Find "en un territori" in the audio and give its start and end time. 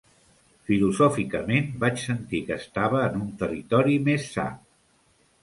3.11-4.01